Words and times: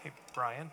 Hey, 0.00 0.12
Brian. 0.32 0.70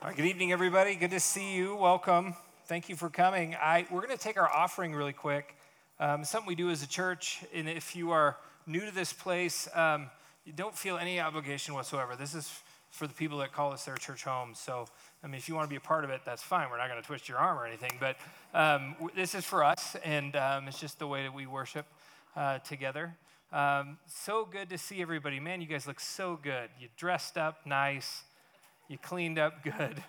All 0.00 0.08
right, 0.08 0.16
good 0.16 0.24
evening, 0.24 0.52
everybody. 0.52 0.94
Good 0.94 1.10
to 1.10 1.20
see 1.20 1.54
you. 1.54 1.76
Welcome. 1.76 2.34
Thank 2.64 2.88
you 2.88 2.96
for 2.96 3.10
coming. 3.10 3.54
I, 3.54 3.86
we're 3.90 4.00
going 4.00 4.16
to 4.16 4.22
take 4.22 4.38
our 4.38 4.50
offering 4.50 4.94
really 4.94 5.12
quick. 5.12 5.54
Um, 6.00 6.24
something 6.24 6.48
we 6.48 6.54
do 6.54 6.70
as 6.70 6.82
a 6.82 6.88
church, 6.88 7.44
and 7.52 7.68
if 7.68 7.94
you 7.94 8.12
are 8.12 8.38
new 8.66 8.86
to 8.86 8.90
this 8.90 9.12
place, 9.12 9.68
um, 9.74 10.08
you 10.46 10.54
don't 10.54 10.74
feel 10.74 10.96
any 10.96 11.20
obligation 11.20 11.74
whatsoever. 11.74 12.16
This 12.16 12.34
is 12.34 12.62
for 12.96 13.06
the 13.06 13.12
people 13.12 13.36
that 13.38 13.52
call 13.52 13.70
this 13.72 13.84
their 13.84 13.96
church 13.96 14.24
home. 14.24 14.52
So, 14.54 14.86
I 15.22 15.26
mean, 15.26 15.36
if 15.36 15.50
you 15.50 15.54
want 15.54 15.66
to 15.66 15.70
be 15.70 15.76
a 15.76 15.80
part 15.80 16.02
of 16.02 16.08
it, 16.08 16.22
that's 16.24 16.42
fine. 16.42 16.70
We're 16.70 16.78
not 16.78 16.88
going 16.88 17.00
to 17.00 17.06
twist 17.06 17.28
your 17.28 17.36
arm 17.36 17.58
or 17.58 17.66
anything, 17.66 17.92
but 18.00 18.16
um, 18.54 18.96
this 19.14 19.34
is 19.34 19.44
for 19.44 19.62
us, 19.62 19.96
and 20.02 20.34
um, 20.34 20.66
it's 20.66 20.80
just 20.80 20.98
the 20.98 21.06
way 21.06 21.22
that 21.24 21.34
we 21.34 21.46
worship 21.46 21.84
uh, 22.36 22.58
together. 22.60 23.14
Um, 23.52 23.98
so 24.06 24.46
good 24.50 24.70
to 24.70 24.78
see 24.78 25.02
everybody. 25.02 25.40
Man, 25.40 25.60
you 25.60 25.66
guys 25.66 25.86
look 25.86 26.00
so 26.00 26.38
good. 26.42 26.70
You 26.80 26.88
dressed 26.96 27.36
up 27.36 27.66
nice. 27.66 28.22
You 28.88 28.96
cleaned 28.96 29.38
up 29.38 29.62
good. 29.62 30.02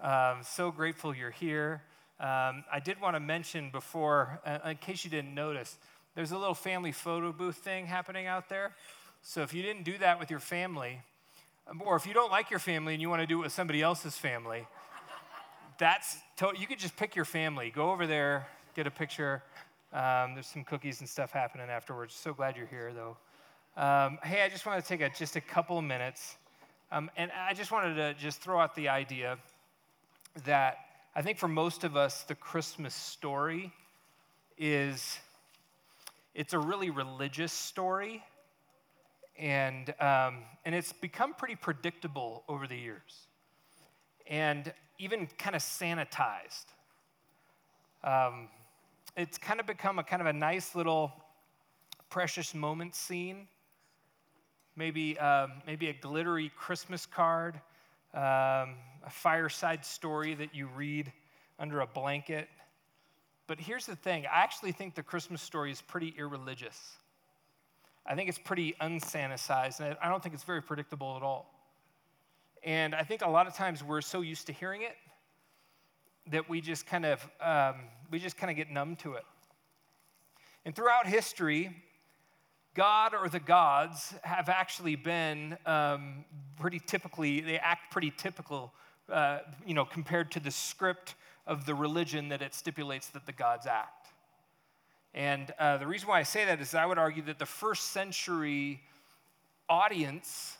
Um, 0.00 0.38
so 0.42 0.70
grateful 0.70 1.12
you're 1.12 1.32
here. 1.32 1.82
Um, 2.20 2.62
I 2.72 2.80
did 2.84 3.00
want 3.00 3.16
to 3.16 3.20
mention 3.20 3.70
before, 3.70 4.40
uh, 4.46 4.70
in 4.70 4.76
case 4.76 5.04
you 5.04 5.10
didn't 5.10 5.34
notice, 5.34 5.76
there's 6.14 6.30
a 6.30 6.38
little 6.38 6.54
family 6.54 6.92
photo 6.92 7.32
booth 7.32 7.56
thing 7.56 7.86
happening 7.86 8.26
out 8.26 8.48
there. 8.48 8.74
So 9.22 9.42
if 9.42 9.52
you 9.52 9.62
didn't 9.62 9.82
do 9.82 9.98
that 9.98 10.20
with 10.20 10.30
your 10.30 10.40
family, 10.40 11.00
or 11.84 11.96
if 11.96 12.06
you 12.06 12.14
don't 12.14 12.30
like 12.30 12.50
your 12.50 12.58
family 12.58 12.94
and 12.94 13.02
you 13.02 13.10
want 13.10 13.22
to 13.22 13.26
do 13.26 13.40
it 13.40 13.42
with 13.44 13.52
somebody 13.52 13.82
else's 13.82 14.16
family, 14.16 14.66
that's 15.78 16.18
to- 16.36 16.54
you 16.58 16.66
could 16.66 16.78
just 16.78 16.96
pick 16.96 17.14
your 17.14 17.24
family. 17.24 17.70
Go 17.70 17.90
over 17.90 18.06
there, 18.06 18.46
get 18.74 18.86
a 18.86 18.90
picture. 18.90 19.42
Um, 19.92 20.34
there's 20.34 20.46
some 20.46 20.64
cookies 20.64 21.00
and 21.00 21.08
stuff 21.08 21.30
happening 21.32 21.68
afterwards. 21.70 22.14
So 22.14 22.32
glad 22.32 22.56
you're 22.56 22.66
here, 22.66 22.92
though. 22.92 23.16
Um, 23.80 24.18
hey, 24.22 24.42
I 24.42 24.48
just 24.48 24.66
want 24.66 24.82
to 24.82 24.88
take 24.88 25.00
a, 25.00 25.08
just 25.10 25.36
a 25.36 25.40
couple 25.40 25.78
of 25.78 25.84
minutes 25.84 26.36
um, 26.90 27.10
and 27.18 27.30
I 27.38 27.52
just 27.52 27.70
wanted 27.70 27.96
to 27.96 28.14
just 28.14 28.40
throw 28.40 28.58
out 28.58 28.74
the 28.74 28.88
idea 28.88 29.38
that 30.46 30.78
I 31.14 31.20
think 31.20 31.36
for 31.36 31.48
most 31.48 31.84
of 31.84 31.96
us, 31.96 32.22
the 32.22 32.34
Christmas 32.34 32.94
story 32.94 33.72
is 34.56 35.18
it's 36.34 36.54
a 36.54 36.58
really 36.58 36.88
religious 36.88 37.52
story, 37.52 38.24
and 39.38 39.94
um, 40.00 40.38
and 40.64 40.74
it's 40.74 40.92
become 40.92 41.34
pretty 41.34 41.56
predictable 41.56 42.44
over 42.48 42.66
the 42.66 42.76
years, 42.76 43.26
and 44.26 44.72
even 44.98 45.28
kind 45.38 45.54
of 45.54 45.62
sanitized. 45.62 46.66
Um, 48.04 48.48
it's 49.16 49.38
kind 49.38 49.60
of 49.60 49.66
become 49.66 49.98
a 49.98 50.04
kind 50.04 50.20
of 50.20 50.26
a 50.26 50.32
nice 50.32 50.74
little 50.74 51.12
precious 52.10 52.54
moment 52.54 52.94
scene 52.94 53.48
maybe, 54.78 55.18
um, 55.18 55.52
maybe 55.66 55.88
a 55.88 55.92
glittery 55.92 56.50
Christmas 56.56 57.04
card, 57.04 57.56
um, 58.14 58.76
a 59.04 59.10
fireside 59.10 59.84
story 59.84 60.34
that 60.34 60.54
you 60.54 60.68
read 60.68 61.12
under 61.58 61.80
a 61.80 61.86
blanket. 61.86 62.48
But 63.48 63.58
here's 63.58 63.86
the 63.86 63.96
thing 63.96 64.24
I 64.26 64.38
actually 64.38 64.72
think 64.72 64.94
the 64.94 65.02
Christmas 65.02 65.42
story 65.42 65.72
is 65.72 65.82
pretty 65.82 66.14
irreligious. 66.16 66.96
I 68.08 68.14
think 68.14 68.30
it's 68.30 68.38
pretty 68.38 68.74
unsanitized, 68.80 69.80
and 69.80 69.94
I 70.02 70.08
don't 70.08 70.22
think 70.22 70.34
it's 70.34 70.44
very 70.44 70.62
predictable 70.62 71.14
at 71.16 71.22
all. 71.22 71.54
And 72.64 72.94
I 72.94 73.02
think 73.02 73.20
a 73.20 73.28
lot 73.28 73.46
of 73.46 73.54
times 73.54 73.84
we're 73.84 74.00
so 74.00 74.22
used 74.22 74.46
to 74.46 74.52
hearing 74.52 74.80
it 74.82 74.96
that 76.30 76.48
we 76.48 76.62
just 76.62 76.86
kind 76.86 77.04
of 77.04 77.22
um, 77.40 77.74
we 78.10 78.18
just 78.18 78.38
kind 78.38 78.50
of 78.50 78.56
get 78.56 78.70
numb 78.70 78.96
to 78.96 79.12
it. 79.12 79.24
And 80.64 80.74
throughout 80.74 81.06
history, 81.06 81.70
God 82.74 83.12
or 83.12 83.28
the 83.28 83.40
gods 83.40 84.14
have 84.22 84.48
actually 84.48 84.96
been 84.96 85.58
um, 85.66 86.24
pretty 86.58 86.78
typically, 86.78 87.40
they 87.40 87.58
act 87.58 87.90
pretty 87.90 88.12
typical, 88.16 88.72
uh, 89.12 89.40
you 89.66 89.74
know, 89.74 89.84
compared 89.84 90.30
to 90.32 90.40
the 90.40 90.50
script 90.50 91.14
of 91.46 91.66
the 91.66 91.74
religion 91.74 92.28
that 92.28 92.40
it 92.40 92.54
stipulates 92.54 93.08
that 93.08 93.26
the 93.26 93.32
gods 93.32 93.66
act. 93.66 93.97
And 95.14 95.52
uh, 95.58 95.78
the 95.78 95.86
reason 95.86 96.08
why 96.08 96.20
I 96.20 96.22
say 96.22 96.44
that 96.44 96.60
is 96.60 96.74
I 96.74 96.86
would 96.86 96.98
argue 96.98 97.22
that 97.24 97.38
the 97.38 97.46
first 97.46 97.92
century 97.92 98.80
audience 99.68 100.56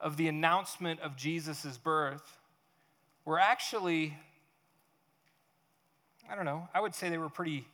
of 0.00 0.16
the 0.16 0.28
announcement 0.28 1.00
of 1.00 1.16
Jesus' 1.16 1.78
birth 1.78 2.38
were 3.24 3.38
actually, 3.38 4.14
I 6.30 6.34
don't 6.34 6.44
know, 6.44 6.68
I 6.74 6.80
would 6.80 6.94
say 6.94 7.08
they 7.08 7.18
were 7.18 7.28
pretty, 7.30 7.66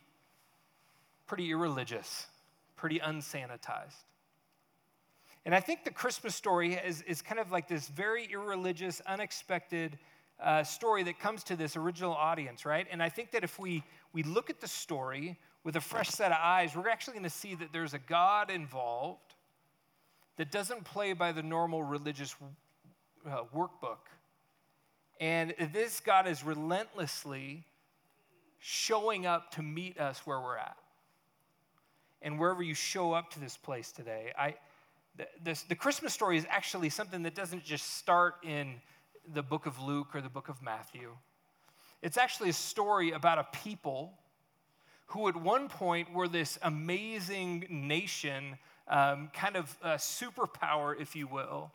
pretty 1.27 1.49
irreligious 1.51 2.27
pretty 2.81 2.99
unsanitized. 2.99 4.05
And 5.45 5.53
I 5.53 5.59
think 5.59 5.83
the 5.83 5.91
Christmas 5.91 6.35
story 6.35 6.73
is, 6.73 7.03
is 7.03 7.21
kind 7.21 7.39
of 7.39 7.51
like 7.51 7.67
this 7.67 7.87
very 7.87 8.25
irreligious, 8.25 9.01
unexpected 9.05 9.99
uh, 10.41 10.63
story 10.63 11.03
that 11.03 11.19
comes 11.19 11.43
to 11.43 11.55
this 11.55 11.75
original 11.75 12.13
audience, 12.13 12.65
right? 12.65 12.87
And 12.89 13.01
I 13.03 13.09
think 13.09 13.29
that 13.31 13.43
if 13.43 13.59
we, 13.59 13.83
we 14.13 14.23
look 14.23 14.49
at 14.49 14.59
the 14.59 14.67
story 14.67 15.37
with 15.63 15.75
a 15.75 15.81
fresh 15.81 16.09
set 16.09 16.31
of 16.31 16.37
eyes, 16.41 16.75
we're 16.75 16.89
actually 16.89 17.13
going 17.13 17.23
to 17.23 17.29
see 17.29 17.55
that 17.55 17.71
there's 17.71 17.93
a 17.93 17.99
God 17.99 18.49
involved 18.49 19.35
that 20.37 20.51
doesn't 20.51 20.83
play 20.83 21.13
by 21.13 21.31
the 21.31 21.43
normal 21.43 21.83
religious 21.83 22.35
uh, 23.29 23.41
workbook. 23.55 23.99
And 25.19 25.53
this 25.71 25.99
God 25.99 26.27
is 26.27 26.43
relentlessly 26.43 27.63
showing 28.59 29.25
up 29.25 29.51
to 29.51 29.61
meet 29.61 29.99
us 29.99 30.21
where 30.25 30.39
we're 30.39 30.57
at 30.57 30.77
and 32.21 32.39
wherever 32.39 32.63
you 32.63 32.73
show 32.73 33.13
up 33.13 33.31
to 33.31 33.39
this 33.39 33.57
place 33.57 33.91
today. 33.91 34.31
I, 34.37 34.55
the, 35.17 35.27
this, 35.43 35.63
the 35.63 35.75
Christmas 35.75 36.13
story 36.13 36.37
is 36.37 36.45
actually 36.49 36.89
something 36.89 37.23
that 37.23 37.35
doesn't 37.35 37.63
just 37.63 37.97
start 37.97 38.35
in 38.43 38.75
the 39.33 39.43
book 39.43 39.65
of 39.65 39.79
Luke 39.79 40.15
or 40.15 40.21
the 40.21 40.29
book 40.29 40.49
of 40.49 40.61
Matthew. 40.61 41.15
It's 42.01 42.17
actually 42.17 42.49
a 42.49 42.53
story 42.53 43.11
about 43.11 43.37
a 43.37 43.45
people 43.63 44.13
who, 45.11 45.27
at 45.27 45.35
one 45.35 45.69
point, 45.69 46.13
were 46.13 46.27
this 46.27 46.57
amazing 46.61 47.65
nation, 47.69 48.57
um, 48.87 49.29
kind 49.33 49.55
of 49.55 49.77
superpower, 49.81 50.99
if 50.99 51.15
you 51.15 51.27
will. 51.27 51.71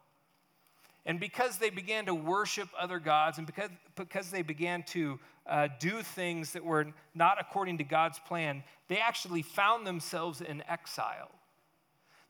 And 1.06 1.20
because 1.20 1.58
they 1.58 1.70
began 1.70 2.06
to 2.06 2.14
worship 2.14 2.68
other 2.78 2.98
gods 2.98 3.38
and 3.38 3.46
because, 3.46 3.70
because 3.94 4.30
they 4.30 4.42
began 4.42 4.82
to 4.84 5.20
uh, 5.46 5.68
do 5.78 6.02
things 6.02 6.52
that 6.52 6.64
were 6.64 6.88
not 7.14 7.38
according 7.40 7.78
to 7.78 7.84
God's 7.84 8.18
plan, 8.18 8.64
they 8.88 8.98
actually 8.98 9.42
found 9.42 9.86
themselves 9.86 10.40
in 10.40 10.64
exile. 10.68 11.30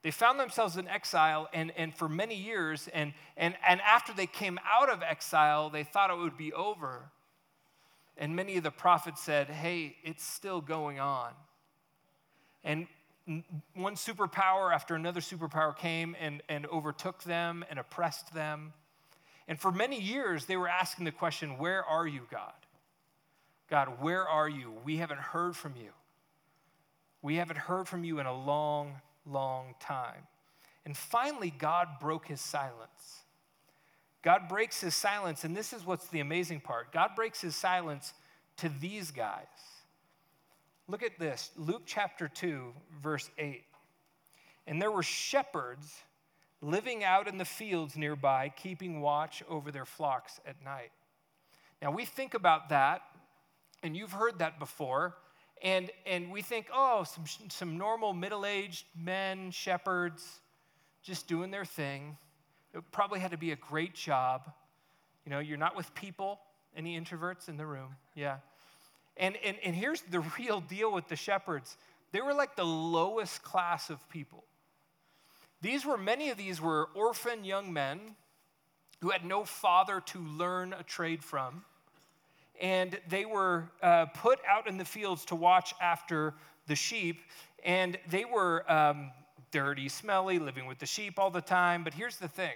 They 0.03 0.11
found 0.11 0.39
themselves 0.39 0.77
in 0.77 0.87
exile, 0.87 1.49
and, 1.53 1.73
and 1.77 1.95
for 1.95 2.09
many 2.09 2.37
years, 2.37 2.89
and, 2.93 3.13
and, 3.37 3.55
and 3.67 3.81
after 3.81 4.13
they 4.13 4.27
came 4.27 4.61
out 4.71 4.91
of 4.91 5.03
exile, 5.03 5.71
they 5.71 5.83
thought 5.83 6.11
it 6.11 6.19
would 6.19 6.37
be 6.37 6.53
over. 6.53 7.11
And 8.17 8.35
many 8.35 8.57
of 8.57 8.63
the 8.63 8.71
prophets 8.71 9.21
said, 9.23 9.49
Hey, 9.49 9.97
it's 10.03 10.25
still 10.25 10.61
going 10.61 10.99
on. 11.01 11.33
And 12.65 12.87
one 13.75 13.95
superpower 13.95 14.73
after 14.73 14.95
another 14.95 15.21
superpower 15.21 15.77
came 15.77 16.17
and, 16.21 16.43
and 16.49 16.67
overtook 16.67 17.23
them 17.25 17.65
and 17.69 17.79
oppressed 17.79 18.33
them. 18.33 18.73
And 19.49 19.59
for 19.59 19.71
many 19.71 20.01
years, 20.01 20.47
they 20.47 20.57
were 20.57 20.69
asking 20.69 21.05
the 21.05 21.13
question, 21.13 21.59
Where 21.59 21.85
are 21.85 22.07
you, 22.07 22.23
God? 22.31 22.53
God, 23.69 24.01
where 24.01 24.27
are 24.27 24.49
you? 24.49 24.73
We 24.85 24.99
haven't 24.99 25.21
heard 25.21 25.57
from 25.57 25.75
you. 25.77 25.91
We 27.21 27.37
haven't 27.37 27.59
heard 27.59 27.89
from 27.89 28.05
you 28.05 28.21
in 28.21 28.27
a 28.27 28.33
long, 28.33 29.01
long 29.25 29.75
time. 29.81 30.29
And 30.85 30.97
finally, 30.97 31.53
God 31.57 31.89
broke 32.01 32.29
his 32.29 32.41
silence. 32.41 33.25
God 34.27 34.49
breaks 34.49 34.81
his 34.81 34.93
silence, 34.93 35.45
and 35.45 35.57
this 35.57 35.73
is 35.73 35.87
what's 35.87 36.09
the 36.09 36.19
amazing 36.19 36.59
part 36.59 36.91
God 36.91 37.11
breaks 37.15 37.41
his 37.41 37.55
silence 37.55 38.13
to 38.57 38.69
these 38.81 39.13
guys. 39.13 39.47
Look 40.89 41.05
at 41.05 41.17
this 41.17 41.53
Luke 41.57 41.83
chapter 41.87 42.27
2, 42.27 42.73
verse 43.01 43.31
8. 43.39 43.63
And 44.67 44.83
there 44.83 44.91
were 44.91 45.05
shepherds 45.05 45.95
living 46.61 47.05
out 47.05 47.29
in 47.29 47.39
the 47.39 47.45
fields 47.45 47.97
nearby, 47.97 48.53
keeping 48.57 49.01
watch 49.01 49.45
over 49.49 49.71
their 49.71 49.85
flocks 49.85 50.41
at 50.45 50.57
night. 50.65 50.91
Now, 51.81 51.93
we 51.93 52.05
think 52.05 52.35
about 52.35 52.71
that 52.71 53.03
and 53.85 53.97
you've 53.97 54.11
heard 54.11 54.41
that 54.41 54.59
before. 54.59 55.15
And, 55.63 55.89
and 56.05 56.33
we 56.33 56.43
think, 56.43 56.67
oh, 56.75 57.05
some, 57.05 57.27
some 57.49 57.79
normal 57.79 58.13
middle 58.13 58.45
aged 58.45 58.87
men, 58.99 59.53
shepherds, 59.53 60.41
just 61.05 61.29
doing 61.29 61.53
their 61.53 61.65
thing. 61.65 62.17
It 62.77 62.85
probably 62.93 63.21
had 63.21 63.33
to 63.33 63.37
be 63.37 63.53
a 63.53 63.57
great 63.57 63.95
job. 63.95 64.53
You 65.25 65.31
know, 65.31 65.39
you're 65.39 65.59
not 65.59 65.77
with 65.77 65.93
people. 65.95 66.41
Any 66.77 67.01
introverts 67.01 67.49
in 67.49 67.57
the 67.57 67.67
room? 67.67 67.97
Yeah. 68.15 68.37
And, 69.17 69.37
and, 69.45 69.57
and 69.65 69.75
here's 69.75 70.03
the 70.03 70.21
real 70.39 70.61
deal 70.61 70.93
with 70.93 71.09
the 71.09 71.17
shepherds 71.17 71.77
they 72.13 72.21
were 72.21 72.35
like 72.35 72.55
the 72.57 72.65
lowest 72.65 73.43
class 73.43 73.91
of 73.91 74.09
people. 74.09 74.45
These 75.61 75.85
were, 75.85 75.99
many 75.99 76.31
of 76.31 76.39
these 76.39 76.61
were 76.61 76.89
orphan 76.95 77.45
young 77.45 77.73
men 77.73 78.15
who 79.01 79.11
had 79.11 79.25
no 79.25 79.45
father 79.45 80.01
to 80.07 80.19
learn 80.21 80.73
a 80.73 80.83
trade 80.83 81.25
from 81.25 81.65
and 82.61 82.99
they 83.09 83.25
were 83.25 83.65
uh, 83.83 84.07
put 84.07 84.39
out 84.49 84.67
in 84.67 84.79
the 84.79 84.85
fields 84.85 85.25
to 85.27 85.35
watch 85.35 85.75
after 85.81 86.35
the 86.67 86.75
sheep. 86.75 87.21
And 87.65 87.99
they 88.09 88.25
were 88.25 88.71
um, 88.71 89.11
dirty, 89.51 89.89
smelly, 89.89 90.39
living 90.39 90.67
with 90.67 90.79
the 90.79 90.87
sheep 90.87 91.19
all 91.19 91.31
the 91.31 91.41
time. 91.41 91.85
But 91.85 91.95
here's 91.95 92.17
the 92.17 92.29
thing 92.29 92.55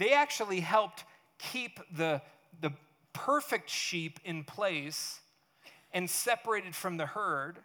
they 0.00 0.14
actually 0.14 0.60
helped 0.60 1.04
keep 1.38 1.78
the, 1.94 2.22
the 2.62 2.72
perfect 3.12 3.68
sheep 3.68 4.18
in 4.24 4.44
place 4.44 5.20
and 5.92 6.08
separated 6.08 6.74
from 6.74 6.96
the 6.96 7.04
herd 7.04 7.58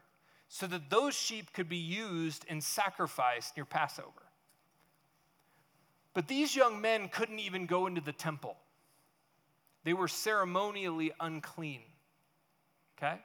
so 0.50 0.68
that 0.68 0.90
those 0.90 1.16
sheep 1.16 1.54
could 1.54 1.70
be 1.70 1.78
used 1.78 2.46
and 2.50 2.62
sacrificed 2.62 3.56
near 3.56 3.64
Passover. 3.64 4.10
But 6.14 6.28
these 6.28 6.58
young 6.58 6.82
men 6.82 7.08
couldn't 7.08 7.40
even 7.40 7.68
go 7.68 7.88
into 7.88 8.02
the 8.02 8.12
temple. 8.12 8.58
They 9.86 9.94
were 9.94 10.10
ceremonially 10.10 11.14
unclean. 11.22 11.84
Okay? 12.98 13.16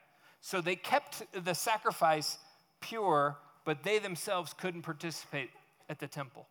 So 0.40 0.60
they 0.60 0.76
kept 0.76 1.24
the 1.44 1.54
sacrifice 1.54 2.38
pure, 2.80 3.38
but 3.64 3.82
they 3.82 3.98
themselves 3.98 4.54
couldn't 4.54 4.82
participate 4.82 5.50
at 5.88 5.98
the 5.98 6.06
temple. 6.06 6.46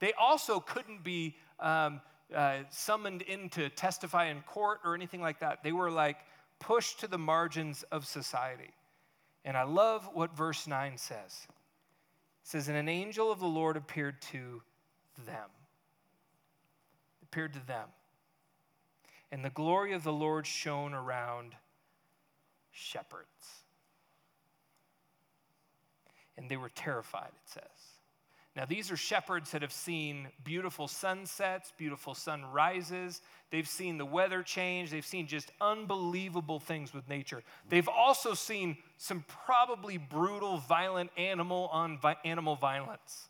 They 0.00 0.12
also 0.12 0.60
couldn't 0.60 1.02
be 1.02 1.36
um, 1.60 2.00
uh, 2.34 2.58
summoned 2.70 3.22
in 3.22 3.48
to 3.50 3.68
testify 3.70 4.26
in 4.26 4.42
court 4.42 4.80
or 4.84 4.94
anything 4.94 5.20
like 5.20 5.40
that. 5.40 5.62
They 5.62 5.72
were 5.72 5.90
like 5.90 6.18
pushed 6.58 7.00
to 7.00 7.06
the 7.06 7.18
margins 7.18 7.84
of 7.90 8.06
society. 8.06 8.70
And 9.44 9.56
I 9.56 9.62
love 9.62 10.08
what 10.12 10.36
verse 10.36 10.66
9 10.66 10.96
says. 10.98 11.46
It 11.48 11.54
says, 12.42 12.68
And 12.68 12.76
an 12.76 12.88
angel 12.88 13.32
of 13.32 13.40
the 13.40 13.46
Lord 13.46 13.76
appeared 13.76 14.20
to 14.32 14.62
them. 15.26 15.50
Appeared 17.22 17.52
to 17.54 17.66
them 17.66 17.88
and 19.30 19.44
the 19.44 19.50
glory 19.50 19.92
of 19.92 20.04
the 20.04 20.12
Lord 20.12 20.46
shone 20.46 20.94
around 20.94 21.54
shepherds. 22.70 23.62
And 26.36 26.48
they 26.48 26.56
were 26.56 26.70
terrified, 26.70 27.28
it 27.28 27.50
says. 27.50 27.97
Now, 28.58 28.64
these 28.64 28.90
are 28.90 28.96
shepherds 28.96 29.52
that 29.52 29.62
have 29.62 29.72
seen 29.72 30.26
beautiful 30.42 30.88
sunsets, 30.88 31.72
beautiful 31.78 32.12
sunrises. 32.12 33.20
They've 33.52 33.68
seen 33.68 33.98
the 33.98 34.04
weather 34.04 34.42
change. 34.42 34.90
They've 34.90 35.06
seen 35.06 35.28
just 35.28 35.52
unbelievable 35.60 36.58
things 36.58 36.92
with 36.92 37.08
nature. 37.08 37.44
They've 37.68 37.88
also 37.88 38.34
seen 38.34 38.76
some 38.96 39.24
probably 39.46 39.96
brutal, 39.96 40.58
violent 40.58 41.10
animal 41.16 41.70
on 41.72 41.98
vi- 41.98 42.16
animal 42.24 42.56
violence. 42.56 43.28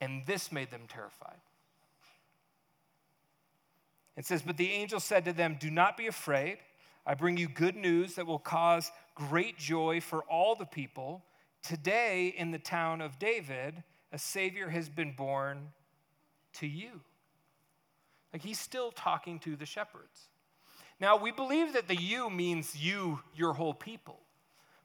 And 0.00 0.24
this 0.24 0.52
made 0.52 0.70
them 0.70 0.82
terrified. 0.86 1.40
It 4.16 4.24
says, 4.24 4.40
But 4.40 4.56
the 4.56 4.70
angel 4.70 5.00
said 5.00 5.24
to 5.24 5.32
them, 5.32 5.56
Do 5.58 5.68
not 5.68 5.96
be 5.96 6.06
afraid. 6.06 6.58
I 7.04 7.14
bring 7.14 7.36
you 7.36 7.48
good 7.48 7.74
news 7.74 8.14
that 8.14 8.26
will 8.28 8.38
cause 8.38 8.92
great 9.16 9.58
joy 9.58 10.00
for 10.00 10.22
all 10.30 10.54
the 10.54 10.64
people. 10.64 11.24
Today, 11.62 12.34
in 12.36 12.50
the 12.50 12.58
town 12.58 13.00
of 13.00 13.18
David, 13.18 13.82
a 14.12 14.18
Savior 14.18 14.68
has 14.68 14.88
been 14.88 15.12
born 15.12 15.72
to 16.54 16.66
you. 16.66 17.00
Like 18.32 18.42
he's 18.42 18.58
still 18.58 18.90
talking 18.92 19.38
to 19.40 19.56
the 19.56 19.66
shepherds. 19.66 20.28
Now, 21.00 21.16
we 21.16 21.30
believe 21.30 21.74
that 21.74 21.88
the 21.88 21.96
you 21.96 22.28
means 22.28 22.76
you, 22.76 23.20
your 23.34 23.52
whole 23.52 23.74
people. 23.74 24.20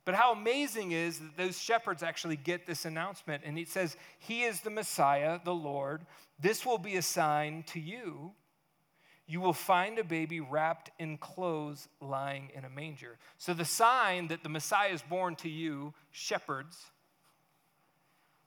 But 0.05 0.15
how 0.15 0.33
amazing 0.33 0.91
is 0.91 1.19
that 1.19 1.37
those 1.37 1.59
shepherds 1.59 2.03
actually 2.03 2.35
get 2.35 2.67
this 2.67 2.85
announcement. 2.85 3.43
And 3.45 3.57
it 3.57 3.69
says, 3.69 3.95
He 4.19 4.43
is 4.43 4.61
the 4.61 4.69
Messiah, 4.69 5.39
the 5.43 5.55
Lord. 5.55 6.05
This 6.39 6.65
will 6.65 6.77
be 6.77 6.97
a 6.97 7.01
sign 7.01 7.63
to 7.67 7.79
you 7.79 8.33
you 9.25 9.39
will 9.39 9.53
find 9.53 9.97
a 9.99 10.03
baby 10.03 10.41
wrapped 10.41 10.91
in 10.99 11.17
clothes 11.17 11.87
lying 12.01 12.51
in 12.53 12.65
a 12.65 12.69
manger. 12.69 13.17
So, 13.37 13.53
the 13.53 13.65
sign 13.65 14.27
that 14.27 14.43
the 14.43 14.49
Messiah 14.49 14.89
is 14.89 15.01
born 15.01 15.35
to 15.37 15.49
you, 15.49 15.93
shepherds, 16.11 16.77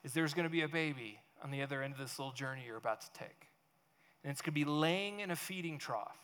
is 0.05 0.12
there's 0.12 0.34
going 0.34 0.44
to 0.44 0.50
be 0.50 0.62
a 0.62 0.69
baby 0.69 1.19
on 1.43 1.50
the 1.50 1.62
other 1.62 1.82
end 1.82 1.94
of 1.94 1.99
this 1.99 2.19
little 2.19 2.32
journey 2.32 2.62
you're 2.67 2.76
about 2.76 3.00
to 3.00 3.12
take. 3.12 3.49
And 4.23 4.31
it's 4.31 4.43
going 4.43 4.52
to 4.52 4.55
be 4.55 4.64
laying 4.64 5.20
in 5.20 5.31
a 5.31 5.37
feeding 5.37 5.78
trough 5.78 6.19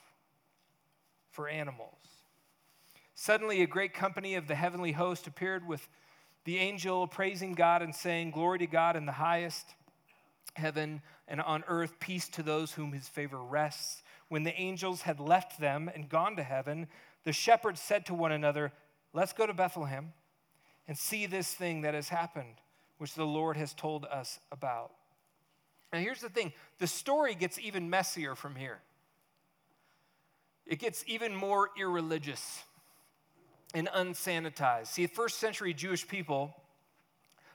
for 1.31 1.49
animals. 1.49 1.99
Suddenly, 3.15 3.63
a 3.63 3.67
great 3.67 3.95
company 3.95 4.35
of 4.35 4.49
the 4.49 4.55
heavenly 4.55 4.93
host 4.93 5.27
appeared 5.27 5.67
with 5.67 5.89
the 6.45 6.59
angel 6.59 7.07
praising 7.07 7.55
God 7.55 7.83
and 7.83 7.95
saying, 7.95 8.33
Glory 8.33 8.59
to 8.59 8.67
God 8.67 8.97
in 8.97 9.07
the 9.07 9.13
highest 9.13 9.67
heaven 10.55 11.01
and 11.29 11.41
on 11.41 11.65
earth, 11.69 11.99
peace 12.01 12.29
to 12.31 12.43
those 12.43 12.73
whom 12.73 12.93
his 12.93 13.09
favor 13.09 13.43
rests. 13.43 14.03
When 14.33 14.45
the 14.45 14.59
angels 14.59 15.03
had 15.03 15.21
left 15.21 15.61
them 15.61 15.91
and 15.95 16.09
gone 16.09 16.37
to 16.37 16.43
heaven, 16.43 16.87
the 17.25 17.35
shepherds 17.35 17.83
said 17.83 18.07
to 18.07 18.15
one 18.15 18.33
another, 18.33 18.73
Let's 19.13 19.35
go 19.35 19.47
to 19.47 19.53
Bethlehem 19.53 20.15
and 20.89 20.97
see 20.97 21.27
this 21.27 21.53
thing 21.53 21.83
that 21.83 21.93
has 21.93 22.09
happened, 22.09 22.55
which 22.97 23.13
the 23.13 23.27
Lord 23.27 23.59
has 23.59 23.75
told 23.75 24.07
us 24.07 24.41
about. 24.51 24.93
Now, 25.93 25.99
here's 25.99 26.23
the 26.23 26.31
thing 26.31 26.55
the 26.79 26.87
story 26.87 27.35
gets 27.35 27.59
even 27.59 27.91
messier 27.91 28.35
from 28.35 28.55
here. 28.55 28.79
It 30.65 30.79
gets 30.79 31.05
even 31.07 31.37
more 31.37 31.69
irreligious 31.79 32.63
and 33.75 33.87
unsanitized. 33.89 34.87
See, 34.87 35.07
first 35.09 35.41
century 35.41 35.75
Jewish 35.75 36.09
people 36.09 36.57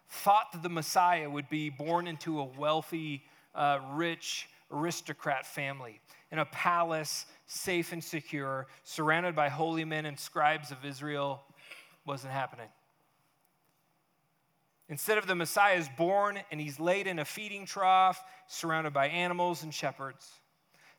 thought 0.10 0.52
that 0.52 0.62
the 0.62 0.70
Messiah 0.70 1.28
would 1.28 1.50
be 1.50 1.72
born 1.72 2.06
into 2.06 2.40
a 2.40 2.44
wealthy, 2.44 3.24
uh, 3.56 3.80
rich 3.94 4.48
aristocrat 4.72 5.46
family 5.46 6.02
in 6.32 6.40
a 6.40 6.46
palace, 6.46 7.26
safe 7.46 7.94
and 7.94 8.04
secure, 8.04 8.68
surrounded 8.84 9.36
by 9.36 9.50
holy 9.50 9.86
men 9.86 10.06
and 10.06 10.20
scribes 10.20 10.72
of 10.72 10.84
Israel, 10.86 11.42
wasn't 12.06 12.34
happening. 12.34 12.68
Instead 14.90 15.18
of 15.18 15.28
the 15.28 15.36
Messiah 15.36 15.76
is 15.76 15.90
born 15.98 16.40
and 16.50 16.62
he's 16.62 16.80
laid 16.80 17.08
in 17.08 17.20
a 17.20 17.26
feeding 17.26 17.66
trough, 17.66 18.24
surrounded 18.48 18.94
by 18.94 19.08
animals 19.08 19.64
and 19.64 19.74
shepherds. 19.74 20.30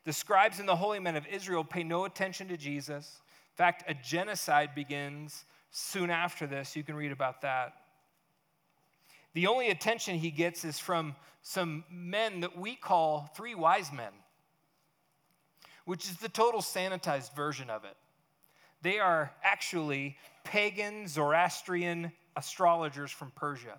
The 0.04 0.12
scribes 0.12 0.60
and 0.60 0.68
the 0.68 0.76
holy 0.76 1.00
men 1.00 1.16
of 1.16 1.26
Israel 1.26 1.64
pay 1.64 1.84
no 1.84 2.04
attention 2.04 2.48
to 2.48 2.56
Jesus. 2.56 3.20
In 3.52 3.56
fact, 3.56 3.84
a 3.88 3.94
genocide 3.94 4.74
begins 4.74 5.44
soon 5.70 6.10
after 6.10 6.46
this. 6.46 6.76
You 6.76 6.82
can 6.82 6.94
read 6.96 7.12
about 7.12 7.42
that. 7.42 7.72
The 9.38 9.46
only 9.46 9.70
attention 9.70 10.19
he 10.19 10.32
gets 10.32 10.64
is 10.64 10.81
from 10.81 11.14
some 11.43 11.85
men 11.88 12.40
that 12.40 12.58
we 12.58 12.75
call 12.75 13.31
three 13.37 13.55
wise 13.55 13.93
men 13.93 14.11
which 15.85 16.07
is 16.07 16.16
the 16.16 16.28
total 16.28 16.61
sanitized 16.61 17.37
version 17.37 17.71
of 17.71 17.85
it. 17.85 17.97
They 18.83 18.99
are 18.99 19.30
actually 19.45 20.16
pagan 20.42 21.07
Zoroastrian 21.07 22.11
astrologers 22.35 23.12
from 23.12 23.30
Persia. 23.30 23.78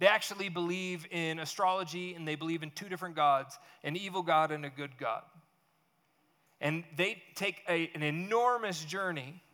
They 0.00 0.08
actually 0.08 0.48
believe 0.48 1.06
in 1.12 1.38
astrology 1.38 2.14
and 2.14 2.26
they 2.26 2.34
believe 2.34 2.64
in 2.64 2.72
two 2.72 2.88
different 2.88 3.14
gods 3.14 3.56
an 3.84 3.94
evil 3.96 4.22
God 4.22 4.50
and 4.50 4.64
a 4.64 4.68
good 4.68 4.98
God. 4.98 5.22
And 6.60 6.82
they 6.96 7.22
take 7.36 7.62
a, 7.68 7.88
an 7.94 8.02
enormous 8.02 8.84
journey 8.84 9.44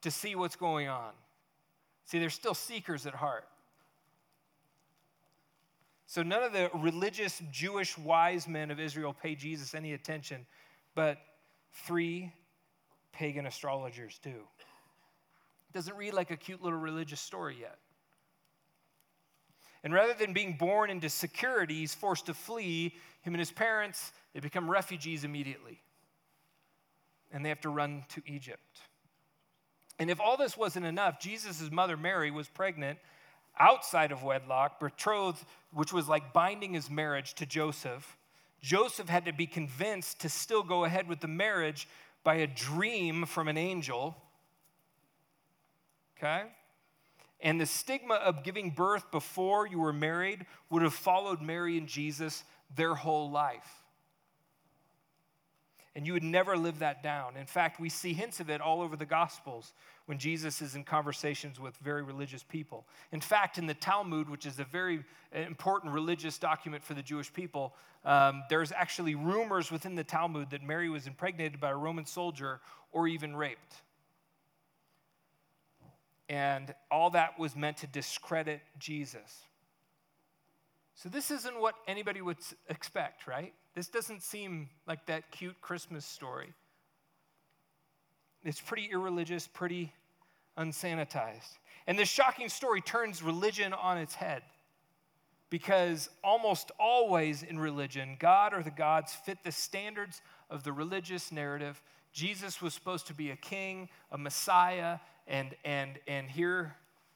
to 0.00 0.10
see 0.10 0.34
what's 0.34 0.56
going 0.56 0.88
on. 0.88 1.12
See, 2.06 2.18
they're 2.18 2.30
still 2.30 2.54
seekers 2.54 3.04
at 3.04 3.14
heart. 3.14 3.44
So 6.08 6.22
none 6.22 6.42
of 6.42 6.54
the 6.54 6.70
religious 6.72 7.42
Jewish 7.52 7.98
wise 7.98 8.48
men 8.48 8.70
of 8.70 8.80
Israel 8.80 9.12
pay 9.12 9.34
Jesus 9.34 9.74
any 9.74 9.92
attention, 9.92 10.46
but 10.94 11.18
three 11.84 12.32
pagan 13.12 13.44
astrologers 13.44 14.18
do. 14.22 14.30
It 14.30 15.74
doesn't 15.74 15.94
read 15.96 16.14
like 16.14 16.30
a 16.30 16.36
cute 16.36 16.62
little 16.62 16.78
religious 16.78 17.20
story 17.20 17.58
yet. 17.60 17.76
And 19.84 19.92
rather 19.92 20.14
than 20.14 20.32
being 20.32 20.56
born 20.58 20.88
into 20.88 21.10
security, 21.10 21.74
he's 21.74 21.94
forced 21.94 22.24
to 22.26 22.34
flee. 22.34 22.94
Him 23.20 23.34
and 23.34 23.38
his 23.38 23.52
parents, 23.52 24.12
they 24.32 24.40
become 24.40 24.68
refugees 24.70 25.24
immediately. 25.24 25.78
And 27.30 27.44
they 27.44 27.50
have 27.50 27.60
to 27.60 27.68
run 27.68 28.04
to 28.14 28.22
Egypt. 28.24 28.80
And 29.98 30.10
if 30.10 30.20
all 30.22 30.38
this 30.38 30.56
wasn't 30.56 30.86
enough, 30.86 31.20
Jesus' 31.20 31.70
mother 31.70 31.98
Mary 31.98 32.30
was 32.30 32.48
pregnant 32.48 32.98
outside 33.58 34.12
of 34.12 34.22
wedlock, 34.22 34.80
betrothed, 34.80 35.44
which 35.72 35.92
was 35.92 36.08
like 36.08 36.32
binding 36.32 36.74
his 36.74 36.90
marriage 36.90 37.34
to 37.34 37.46
Joseph. 37.46 38.16
Joseph 38.60 39.08
had 39.08 39.24
to 39.26 39.32
be 39.32 39.46
convinced 39.46 40.20
to 40.20 40.28
still 40.28 40.62
go 40.62 40.84
ahead 40.84 41.08
with 41.08 41.20
the 41.20 41.28
marriage 41.28 41.88
by 42.24 42.36
a 42.36 42.46
dream 42.46 43.26
from 43.26 43.48
an 43.48 43.56
angel. 43.56 44.16
Okay? 46.16 46.44
And 47.40 47.60
the 47.60 47.66
stigma 47.66 48.14
of 48.14 48.42
giving 48.42 48.70
birth 48.70 49.10
before 49.10 49.66
you 49.66 49.78
were 49.78 49.92
married 49.92 50.46
would 50.70 50.82
have 50.82 50.94
followed 50.94 51.40
Mary 51.40 51.78
and 51.78 51.86
Jesus 51.86 52.42
their 52.74 52.94
whole 52.94 53.30
life. 53.30 53.82
And 55.98 56.06
you 56.06 56.12
would 56.12 56.22
never 56.22 56.56
live 56.56 56.78
that 56.78 57.02
down. 57.02 57.36
In 57.36 57.46
fact, 57.46 57.80
we 57.80 57.88
see 57.88 58.12
hints 58.12 58.38
of 58.38 58.48
it 58.50 58.60
all 58.60 58.82
over 58.82 58.94
the 58.94 59.04
Gospels 59.04 59.72
when 60.06 60.16
Jesus 60.16 60.62
is 60.62 60.76
in 60.76 60.84
conversations 60.84 61.58
with 61.58 61.76
very 61.78 62.04
religious 62.04 62.44
people. 62.44 62.86
In 63.10 63.20
fact, 63.20 63.58
in 63.58 63.66
the 63.66 63.74
Talmud, 63.74 64.28
which 64.28 64.46
is 64.46 64.60
a 64.60 64.64
very 64.64 65.02
important 65.32 65.92
religious 65.92 66.38
document 66.38 66.84
for 66.84 66.94
the 66.94 67.02
Jewish 67.02 67.32
people, 67.32 67.74
um, 68.04 68.44
there's 68.48 68.70
actually 68.70 69.16
rumors 69.16 69.72
within 69.72 69.96
the 69.96 70.04
Talmud 70.04 70.50
that 70.50 70.62
Mary 70.62 70.88
was 70.88 71.08
impregnated 71.08 71.58
by 71.58 71.70
a 71.70 71.76
Roman 71.76 72.06
soldier 72.06 72.60
or 72.92 73.08
even 73.08 73.34
raped. 73.34 73.82
And 76.28 76.72
all 76.92 77.10
that 77.10 77.40
was 77.40 77.56
meant 77.56 77.78
to 77.78 77.88
discredit 77.88 78.60
Jesus. 78.78 79.47
So, 81.00 81.08
this 81.08 81.30
isn't 81.30 81.60
what 81.60 81.76
anybody 81.86 82.20
would 82.20 82.38
expect, 82.68 83.28
right? 83.28 83.54
This 83.76 83.86
doesn't 83.86 84.20
seem 84.20 84.68
like 84.84 85.06
that 85.06 85.30
cute 85.30 85.54
Christmas 85.60 86.04
story. 86.04 86.52
It's 88.42 88.60
pretty 88.60 88.88
irreligious, 88.90 89.46
pretty 89.46 89.92
unsanitized. 90.58 91.58
And 91.86 91.96
this 91.96 92.08
shocking 92.08 92.48
story 92.48 92.80
turns 92.80 93.22
religion 93.22 93.72
on 93.74 93.96
its 93.96 94.16
head 94.16 94.42
because 95.50 96.10
almost 96.24 96.72
always 96.80 97.44
in 97.44 97.60
religion, 97.60 98.16
God 98.18 98.52
or 98.52 98.64
the 98.64 98.72
gods 98.72 99.14
fit 99.14 99.38
the 99.44 99.52
standards 99.52 100.20
of 100.50 100.64
the 100.64 100.72
religious 100.72 101.30
narrative. 101.30 101.80
Jesus 102.12 102.60
was 102.60 102.74
supposed 102.74 103.06
to 103.06 103.14
be 103.14 103.30
a 103.30 103.36
king, 103.36 103.88
a 104.10 104.18
Messiah, 104.18 104.98
and, 105.28 105.54
and, 105.64 106.00
and 106.08 106.28
here 106.28 106.74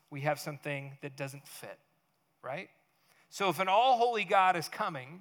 we 0.08 0.20
have 0.20 0.38
something 0.38 0.92
that 1.02 1.16
doesn't 1.16 1.48
fit, 1.48 1.80
right? 2.44 2.68
So 3.32 3.48
if 3.48 3.60
an 3.60 3.68
all 3.68 3.96
holy 3.96 4.24
God 4.24 4.56
is 4.56 4.68
coming, 4.68 5.20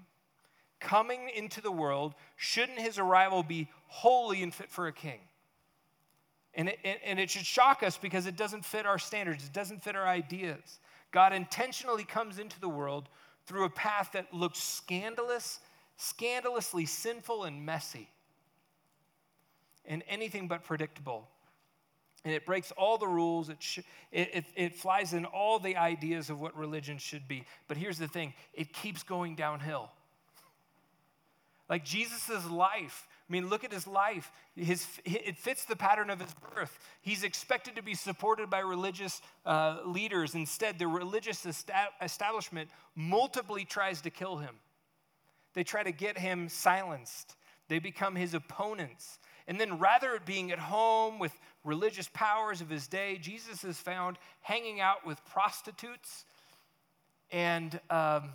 coming 0.82 1.30
into 1.34 1.62
the 1.62 1.72
world, 1.72 2.14
shouldn't 2.36 2.78
his 2.78 3.00
arrival 3.00 3.42
be 3.42 3.70
holy 3.88 4.44
and 4.44 4.54
fit 4.54 4.70
for 4.70 4.88
a 4.88 4.92
king? 4.92 5.22
And 6.54 6.68
it, 6.68 6.80
and 7.06 7.18
it 7.18 7.30
should 7.30 7.46
shock 7.46 7.84
us 7.84 7.98
because 7.98 8.26
it 8.26 8.36
doesn't 8.36 8.66
fit 8.66 8.86
our 8.86 9.00
standards, 9.00 9.46
it 9.46 9.54
doesn't 9.54 9.82
fit 9.82 9.96
our 9.96 10.06
ideas. 10.06 10.82
God 11.12 11.32
intentionally 11.32 12.04
comes 12.04 12.38
into 12.38 12.60
the 12.60 12.68
world 12.68 13.08
through 13.46 13.64
a 13.64 13.70
path 13.70 14.10
that 14.12 14.34
looks 14.34 14.60
scandalous, 14.60 15.62
scandalously 15.96 16.86
sinful 16.86 17.46
and 17.46 17.66
messy, 17.66 18.10
and 19.86 20.04
anything 20.10 20.50
but 20.50 20.66
predictable. 20.66 21.30
And 22.24 22.34
it 22.34 22.46
breaks 22.46 22.72
all 22.72 22.98
the 22.98 23.08
rules. 23.08 23.50
It, 23.50 23.58
sh- 23.60 23.80
it, 24.12 24.30
it, 24.34 24.46
it 24.56 24.76
flies 24.76 25.14
in 25.14 25.26
all 25.26 25.58
the 25.58 25.76
ideas 25.76 26.30
of 26.30 26.40
what 26.40 26.56
religion 26.56 26.98
should 26.98 27.28
be. 27.28 27.46
But 27.68 27.78
here's 27.78 27.98
the 27.98 28.08
thing 28.08 28.34
it 28.54 28.74
keeps 28.74 29.04
going 29.04 29.36
downhill. 29.36 29.90
Like 31.70 31.86
Jesus' 31.86 32.50
life. 32.50 33.08
I 33.30 33.32
mean, 33.32 33.48
look 33.48 33.64
at 33.64 33.72
his 33.72 33.88
life. 33.88 34.30
His, 34.58 34.86
it 35.06 35.38
fits 35.38 35.64
the 35.64 35.78
pattern 35.78 36.10
of 36.10 36.20
his 36.20 36.34
birth. 36.54 36.78
He's 37.02 37.24
expected 37.24 37.78
to 37.78 37.82
be 37.82 37.96
supported 37.96 38.50
by 38.50 38.60
religious 38.60 39.22
uh, 39.46 39.78
leaders. 39.86 40.36
Instead, 40.36 40.78
the 40.78 40.88
religious 40.88 41.46
establishment 42.02 42.70
multiply 42.94 43.64
tries 43.64 44.02
to 44.02 44.10
kill 44.10 44.36
him. 44.36 44.56
They 45.54 45.64
try 45.64 45.82
to 45.82 45.94
get 45.94 46.18
him 46.18 46.50
silenced. 46.50 47.38
They 47.70 47.80
become 47.80 48.16
his 48.16 48.34
opponents. 48.34 49.18
And 49.48 49.60
then, 49.60 49.80
rather 49.80 50.14
than 50.14 50.22
being 50.26 50.52
at 50.52 50.60
home 50.60 51.20
with 51.20 51.34
religious 51.64 52.10
powers 52.14 52.62
of 52.62 52.70
his 52.70 52.88
day, 52.88 53.18
Jesus 53.22 53.64
is 53.64 53.78
found 53.78 54.18
hanging 54.42 54.80
out 54.80 55.06
with 55.06 55.24
prostitutes 55.26 56.26
and 57.32 57.80
um, 57.90 58.30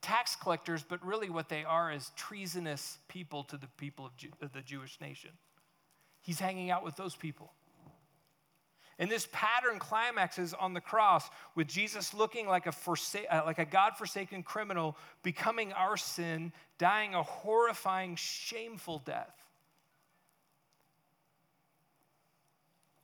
tax 0.00 0.36
collectors, 0.36 0.84
but 0.86 1.04
really 1.04 1.30
what 1.30 1.48
they 1.48 1.64
are 1.64 1.92
is 1.92 2.10
treasonous 2.16 2.98
people 3.08 3.44
to 3.44 3.56
the 3.56 3.68
people 3.78 4.06
of, 4.06 4.16
Jew, 4.16 4.28
of 4.40 4.52
the 4.52 4.60
Jewish 4.60 5.00
nation. 5.00 5.30
He's 6.20 6.40
hanging 6.40 6.70
out 6.70 6.84
with 6.84 6.96
those 6.96 7.16
people. 7.16 7.52
And 8.98 9.10
this 9.10 9.26
pattern 9.32 9.78
climaxes 9.78 10.54
on 10.54 10.74
the 10.74 10.80
cross 10.80 11.28
with 11.56 11.66
Jesus 11.66 12.12
looking 12.14 12.46
like 12.46 12.66
a, 12.66 12.72
forsa- 12.72 13.26
uh, 13.28 13.42
like 13.44 13.58
a 13.58 13.64
God 13.64 13.96
forsaken 13.96 14.42
criminal, 14.42 14.96
becoming 15.22 15.72
our 15.72 15.96
sin, 15.96 16.52
dying 16.78 17.14
a 17.14 17.22
horrifying, 17.22 18.16
shameful 18.16 19.02
death. 19.04 19.41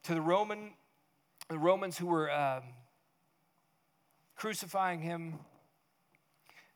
To 0.09 0.15
the 0.15 0.23
Roman, 0.23 0.71
the 1.51 1.59
Romans 1.59 1.99
who 1.99 2.07
were 2.07 2.33
um, 2.33 2.63
crucifying 4.37 5.03
him, 5.03 5.35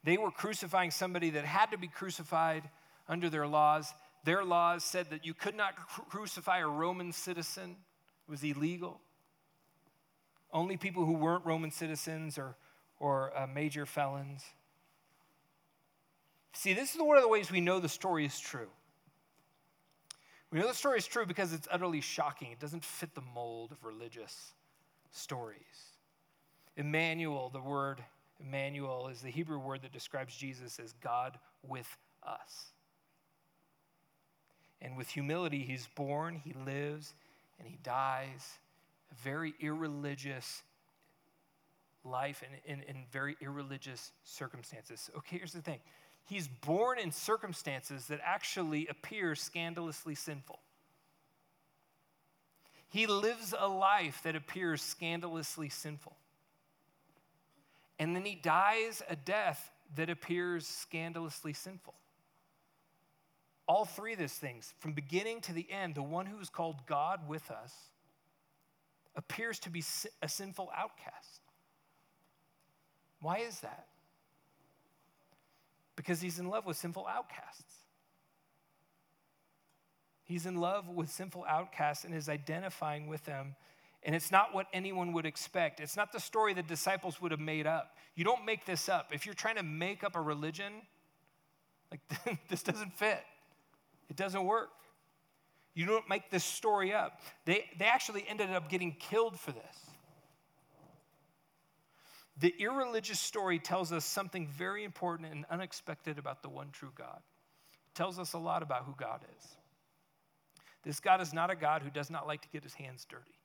they 0.04 0.18
were 0.18 0.30
crucifying 0.30 0.90
somebody 0.90 1.30
that 1.30 1.46
had 1.46 1.70
to 1.70 1.78
be 1.78 1.88
crucified 1.88 2.62
under 3.08 3.30
their 3.30 3.46
laws. 3.46 3.94
Their 4.24 4.44
laws 4.44 4.84
said 4.84 5.08
that 5.08 5.24
you 5.24 5.32
could 5.32 5.54
not 5.54 5.76
cru- 5.76 6.04
crucify 6.10 6.58
a 6.58 6.66
Roman 6.68 7.10
citizen, 7.10 7.70
it 8.28 8.30
was 8.30 8.44
illegal. 8.44 9.00
Only 10.52 10.76
people 10.76 11.06
who 11.06 11.14
weren't 11.14 11.46
Roman 11.46 11.70
citizens 11.70 12.36
or, 12.36 12.54
or 13.00 13.32
uh, 13.34 13.46
major 13.46 13.86
felons. 13.86 14.44
See, 16.52 16.74
this 16.74 16.94
is 16.94 17.00
one 17.00 17.16
of 17.16 17.22
the 17.22 17.30
ways 17.30 17.50
we 17.50 17.62
know 17.62 17.80
the 17.80 17.88
story 17.88 18.26
is 18.26 18.38
true. 18.38 18.68
We 20.52 20.58
know 20.60 20.68
the 20.68 20.74
story 20.74 20.98
is 20.98 21.06
true 21.06 21.24
because 21.24 21.54
it's 21.54 21.66
utterly 21.70 22.02
shocking. 22.02 22.52
It 22.52 22.60
doesn't 22.60 22.84
fit 22.84 23.14
the 23.14 23.22
mold 23.34 23.72
of 23.72 23.82
religious 23.84 24.52
stories. 25.10 25.58
Emmanuel, 26.76 27.48
the 27.50 27.60
word 27.60 28.04
Emmanuel 28.38 29.08
is 29.08 29.22
the 29.22 29.30
Hebrew 29.30 29.58
word 29.58 29.82
that 29.82 29.92
describes 29.92 30.36
Jesus 30.36 30.78
as 30.78 30.92
God 30.94 31.38
with 31.66 31.96
us. 32.22 32.66
And 34.82 34.96
with 34.96 35.08
humility, 35.08 35.60
he's 35.60 35.88
born, 35.94 36.40
he 36.44 36.54
lives, 36.66 37.14
and 37.58 37.66
he 37.66 37.78
dies. 37.82 38.58
A 39.10 39.14
very 39.22 39.54
irreligious 39.60 40.62
life 42.04 42.42
and 42.44 42.58
in, 42.66 42.86
in, 42.86 42.96
in 42.96 43.04
very 43.10 43.36
irreligious 43.40 44.12
circumstances. 44.24 45.08
Okay, 45.16 45.38
here's 45.38 45.52
the 45.52 45.62
thing 45.62 45.78
he's 46.26 46.48
born 46.48 46.98
in 46.98 47.12
circumstances 47.12 48.06
that 48.06 48.20
actually 48.24 48.86
appear 48.86 49.34
scandalously 49.34 50.14
sinful. 50.14 50.60
He 52.88 53.06
lives 53.06 53.54
a 53.58 53.68
life 53.68 54.20
that 54.24 54.36
appears 54.36 54.82
scandalously 54.82 55.70
sinful. 55.70 56.16
And 57.98 58.14
then 58.14 58.24
he 58.24 58.34
dies 58.34 59.02
a 59.08 59.16
death 59.16 59.70
that 59.96 60.10
appears 60.10 60.66
scandalously 60.66 61.52
sinful. 61.52 61.94
All 63.66 63.84
three 63.84 64.12
of 64.12 64.18
these 64.18 64.34
things, 64.34 64.74
from 64.80 64.92
beginning 64.92 65.40
to 65.42 65.52
the 65.52 65.70
end, 65.70 65.94
the 65.94 66.02
one 66.02 66.26
who 66.26 66.38
is 66.38 66.50
called 66.50 66.86
God 66.86 67.28
with 67.28 67.50
us 67.50 67.72
appears 69.14 69.58
to 69.60 69.70
be 69.70 69.82
a 70.20 70.28
sinful 70.28 70.70
outcast. 70.76 71.40
Why 73.20 73.38
is 73.38 73.60
that? 73.60 73.86
Because 76.02 76.20
he's 76.20 76.38
in 76.38 76.48
love 76.48 76.66
with 76.66 76.76
sinful 76.76 77.06
outcasts. 77.06 77.74
He's 80.24 80.46
in 80.46 80.56
love 80.56 80.88
with 80.88 81.10
sinful 81.10 81.44
outcasts 81.48 82.04
and 82.04 82.14
is 82.14 82.28
identifying 82.28 83.06
with 83.06 83.24
them 83.24 83.54
and 84.04 84.16
it's 84.16 84.32
not 84.32 84.52
what 84.52 84.66
anyone 84.72 85.12
would 85.12 85.26
expect. 85.26 85.80
It's 85.80 85.96
not 85.96 86.12
the 86.12 86.18
story 86.18 86.54
the 86.54 86.62
disciples 86.62 87.20
would 87.20 87.30
have 87.30 87.40
made 87.40 87.66
up. 87.66 87.96
You 88.16 88.24
don't 88.24 88.44
make 88.44 88.66
this 88.66 88.88
up. 88.88 89.10
If 89.12 89.26
you're 89.26 89.34
trying 89.34 89.56
to 89.56 89.62
make 89.62 90.02
up 90.02 90.16
a 90.16 90.20
religion, 90.20 90.72
like 91.90 92.00
this 92.48 92.62
doesn't 92.62 92.94
fit. 92.94 93.22
It 94.10 94.16
doesn't 94.16 94.44
work. 94.44 94.70
You 95.74 95.86
don't 95.86 96.08
make 96.08 96.30
this 96.30 96.44
story 96.44 96.92
up. 96.92 97.20
They, 97.44 97.64
they 97.78 97.86
actually 97.86 98.26
ended 98.28 98.50
up 98.50 98.68
getting 98.68 98.92
killed 98.98 99.38
for 99.38 99.52
this. 99.52 99.76
The 102.42 102.52
irreligious 102.58 103.20
story 103.20 103.60
tells 103.60 103.92
us 103.92 104.04
something 104.04 104.48
very 104.48 104.82
important 104.82 105.30
and 105.30 105.44
unexpected 105.48 106.18
about 106.18 106.42
the 106.42 106.48
one 106.48 106.70
true 106.72 106.90
God. 106.98 107.20
It 107.72 107.94
tells 107.94 108.18
us 108.18 108.32
a 108.32 108.38
lot 108.38 108.64
about 108.64 108.84
who 108.84 108.96
God 108.98 109.24
is. 109.38 109.46
This 110.82 110.98
God 110.98 111.20
is 111.20 111.32
not 111.32 111.52
a 111.52 111.54
God 111.54 111.82
who 111.82 111.90
does 111.90 112.10
not 112.10 112.26
like 112.26 112.42
to 112.42 112.48
get 112.48 112.64
his 112.64 112.74
hands 112.74 113.06
dirty. 113.08 113.38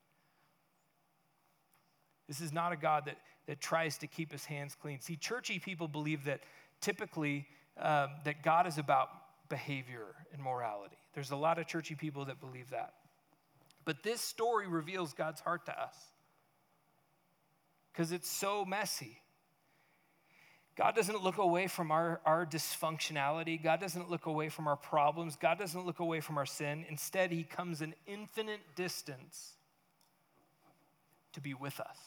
This 2.27 2.41
is 2.41 2.51
not 2.51 2.73
a 2.73 2.75
God 2.75 3.05
that, 3.05 3.19
that 3.45 3.61
tries 3.61 3.99
to 3.99 4.07
keep 4.07 4.31
his 4.31 4.45
hands 4.45 4.75
clean. 4.81 4.99
See, 4.99 5.15
churchy 5.15 5.59
people 5.59 5.87
believe 5.87 6.23
that 6.23 6.39
typically 6.81 7.45
um, 7.79 8.09
that 8.25 8.41
God 8.41 8.65
is 8.65 8.79
about 8.79 9.09
behavior 9.47 10.07
and 10.33 10.41
morality. 10.41 10.97
There's 11.13 11.29
a 11.29 11.35
lot 11.35 11.59
of 11.59 11.67
churchy 11.67 11.93
people 11.93 12.25
that 12.25 12.41
believe 12.41 12.71
that. 12.71 12.95
But 13.85 14.01
this 14.01 14.21
story 14.21 14.67
reveals 14.67 15.13
God's 15.13 15.39
heart 15.39 15.67
to 15.67 15.79
us 15.79 15.95
because 17.97 18.11
it's 18.11 18.29
so 18.29 18.63
messy. 18.63 19.17
God 20.75 20.93
doesn't 20.93 21.23
look 21.23 21.39
away 21.39 21.65
from 21.65 21.89
our, 21.89 22.21
our 22.27 22.45
dysfunctionality. 22.45 23.61
God 23.61 23.79
doesn't 23.79 24.07
look 24.07 24.27
away 24.27 24.49
from 24.49 24.67
our 24.67 24.75
problems. 24.75 25.35
God 25.35 25.57
doesn't 25.57 25.83
look 25.83 25.99
away 25.99 26.19
from 26.19 26.37
our 26.37 26.45
sin. 26.45 26.85
Instead, 26.87 27.31
He 27.31 27.41
comes 27.41 27.81
an 27.81 27.95
infinite 28.05 28.59
distance 28.75 29.53
to 31.33 31.41
be 31.41 31.55
with 31.55 31.79
us. 31.79 31.97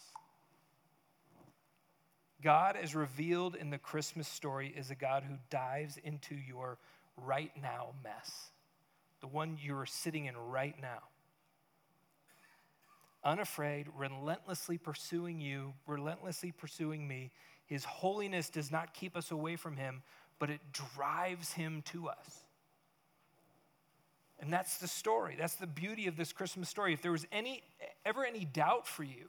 God, 2.40 2.76
as 2.80 2.94
revealed 2.94 3.56
in 3.56 3.70
the 3.70 3.78
Christmas 3.78 4.28
story, 4.28 4.72
is 4.76 4.92
a 4.92 4.94
God 4.94 5.24
who 5.24 5.34
dives 5.50 5.98
into 6.04 6.36
your 6.36 6.78
right 7.16 7.50
now 7.60 7.94
mess, 8.04 8.50
the 9.20 9.26
one 9.26 9.58
you're 9.60 9.86
sitting 9.86 10.26
in 10.26 10.36
right 10.36 10.76
now. 10.80 11.00
Unafraid, 13.22 13.86
relentlessly 13.96 14.78
pursuing 14.78 15.40
you, 15.40 15.74
relentlessly 15.86 16.52
pursuing 16.52 17.06
me. 17.06 17.30
His 17.66 17.84
holiness 17.84 18.48
does 18.48 18.72
not 18.72 18.94
keep 18.94 19.16
us 19.16 19.30
away 19.30 19.56
from 19.56 19.76
him, 19.76 20.02
but 20.38 20.50
it 20.50 20.60
drives 20.72 21.52
him 21.52 21.82
to 21.86 22.08
us. 22.08 22.44
And 24.40 24.50
that's 24.50 24.78
the 24.78 24.88
story. 24.88 25.36
That's 25.38 25.56
the 25.56 25.66
beauty 25.66 26.06
of 26.06 26.16
this 26.16 26.32
Christmas 26.32 26.68
story. 26.68 26.94
If 26.94 27.02
there 27.02 27.12
was 27.12 27.26
any 27.30 27.62
ever 28.06 28.24
any 28.24 28.46
doubt 28.46 28.86
for 28.86 29.04
you, 29.04 29.28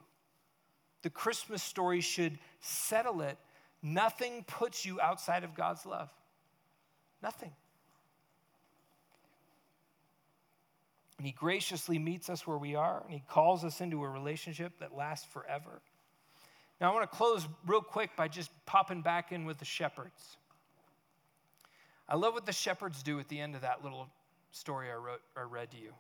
the 1.02 1.10
Christmas 1.10 1.62
story 1.62 2.00
should 2.00 2.40
settle 2.62 3.22
it. 3.22 3.38
Nothing 3.84 4.46
puts 4.48 4.86
you 4.86 5.02
outside 5.02 5.44
of 5.44 5.54
God's 5.54 5.86
love. 5.86 6.10
Nothing. 7.22 7.52
And 11.22 11.26
he 11.28 11.34
graciously 11.34 12.00
meets 12.00 12.32
us 12.32 12.48
where 12.48 12.58
we 12.58 12.74
are, 12.74 13.04
and 13.04 13.14
he 13.14 13.22
calls 13.28 13.64
us 13.64 13.80
into 13.80 14.04
a 14.04 14.10
relationship 14.10 14.80
that 14.80 14.98
lasts 14.98 15.28
forever. 15.32 15.80
Now, 16.80 16.90
I 16.90 16.96
want 16.96 17.12
to 17.12 17.16
close 17.16 17.48
real 17.68 17.84
quick 17.84 18.16
by 18.16 18.28
just 18.28 18.50
popping 18.66 19.04
back 19.04 19.32
in 19.32 19.46
with 19.46 19.60
the 19.60 19.66
shepherds. 19.66 20.36
I 22.10 22.16
love 22.16 22.34
what 22.34 22.48
the 22.48 22.52
shepherds 22.52 23.04
do 23.04 23.20
at 23.20 23.30
the 23.30 23.40
end 23.40 23.54
of 23.54 23.62
that 23.62 23.84
little 23.84 24.08
story 24.50 24.90
I, 24.90 24.96
wrote, 24.96 25.22
or 25.36 25.46
read 25.46 25.70
to 25.70 25.78
you. 25.78 25.94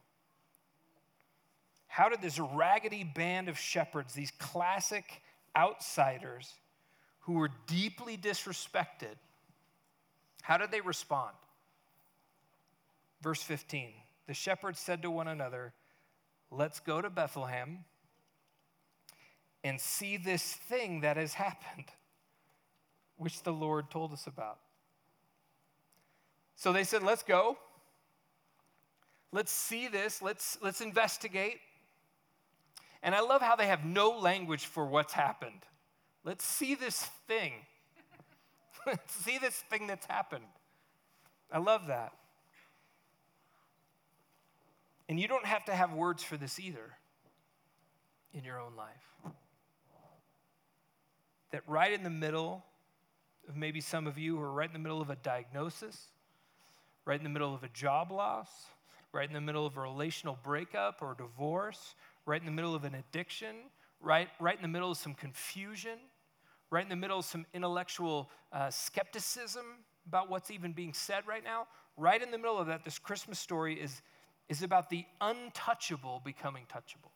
How 1.86 2.10
did 2.10 2.24
this 2.24 2.40
raggedy 2.40 3.04
band 3.04 3.48
of 3.48 3.60
shepherds, 3.60 4.16
these 4.16 4.32
classic 4.40 5.22
outsiders 5.56 6.51
who 7.20 7.34
were 7.34 7.51
deeply 7.68 8.18
disrespected, 8.18 9.18
how 10.42 10.58
did 10.58 10.72
they 10.72 10.82
respond? 10.82 11.36
Verse 13.22 13.44
15 13.44 13.92
The 14.32 14.36
shepherds 14.36 14.80
said 14.80 15.02
to 15.02 15.12
one 15.12 15.28
another, 15.28 15.74
Let's 16.52 16.80
go 16.80 17.02
to 17.02 17.10
Bethlehem 17.10 17.80
and 19.62 19.78
see 19.78 20.16
this 20.16 20.54
thing 20.54 21.02
that 21.02 21.18
has 21.18 21.34
happened, 21.34 21.88
which 23.18 23.44
the 23.44 23.52
Lord 23.52 23.92
told 23.92 24.14
us 24.14 24.28
about. 24.28 24.60
So 26.56 26.72
they 26.72 26.86
said, 26.86 27.04
Let's 27.04 27.24
go. 27.24 27.58
Let's 29.34 29.52
see 29.52 29.90
this. 29.90 30.22
Let's, 30.22 30.58
let's 30.62 30.80
investigate. 30.80 31.60
And 33.04 33.14
I 33.14 33.20
love 33.20 33.42
how 33.42 33.58
they 33.58 33.68
have 33.68 33.84
no 33.84 34.12
language 34.12 34.64
for 34.64 34.86
what's 34.86 35.12
happened. 35.12 35.66
Let's 36.24 36.46
see 36.46 36.74
this 36.74 37.10
thing. 37.28 37.52
Let's 38.88 39.14
see 39.14 39.40
this 39.40 39.58
thing 39.70 39.88
that's 39.88 40.06
happened. 40.06 40.46
I 41.52 41.58
love 41.58 41.88
that. 41.88 42.14
And 45.12 45.20
you 45.20 45.27
don't 45.27 45.46
have 45.46 45.65
to 45.65 45.75
have 45.75 45.91
words 45.91 46.24
for 46.24 46.38
this 46.38 46.58
either 46.58 46.89
in 48.34 48.46
your 48.46 48.62
own 48.62 48.77
life. 48.77 49.34
That 51.51 51.63
right 51.68 51.91
in 51.91 52.03
the 52.03 52.10
middle 52.10 52.63
of 53.50 53.58
maybe 53.58 53.82
some 53.82 54.08
of 54.08 54.18
you 54.18 54.38
who 54.38 54.41
are 54.41 54.53
right 54.53 54.70
in 54.70 54.74
the 54.74 54.80
middle 54.80 55.01
of 55.01 55.10
a 55.10 55.18
diagnosis, 55.18 56.06
right 57.03 57.20
in 57.20 57.25
the 57.25 57.30
middle 57.30 57.53
of 57.53 57.62
a 57.62 57.68
job 57.74 58.10
loss, 58.10 58.48
right 59.12 59.27
in 59.27 59.34
the 59.34 59.41
middle 59.41 59.65
of 59.65 59.75
a 59.75 59.82
relational 59.82 60.39
breakup 60.46 61.01
or 61.01 61.13
divorce, 61.13 61.96
right 62.25 62.39
in 62.39 62.46
the 62.46 62.53
middle 62.53 62.74
of 62.74 62.86
an 62.86 62.96
addiction, 62.96 63.58
right, 64.00 64.30
right 64.39 64.56
in 64.56 64.62
the 64.62 64.70
middle 64.70 64.91
of 64.91 64.98
some 64.98 65.13
confusion, 65.13 66.00
right 66.70 66.84
in 66.84 66.89
the 66.89 66.96
middle 66.96 67.20
of 67.20 67.25
some 67.25 67.46
intellectual 67.53 68.30
uh, 68.53 68.70
skepticism 68.70 69.65
about 70.08 70.30
what's 70.30 70.50
even 70.51 70.72
being 70.72 70.94
said 70.94 71.27
right 71.27 71.44
now. 71.44 71.68
Right 71.98 72.24
in 72.24 72.32
the 72.32 72.38
middle 72.38 72.58
of 72.58 72.68
that, 72.68 72.86
this 72.86 72.98
Christmas 72.98 73.39
story 73.39 73.77
is, 73.77 74.01
is 74.50 74.64
about 74.64 74.90
the 74.90 75.06
untouchable 75.20 76.22
becoming 76.24 76.66
touchable. 76.72 77.12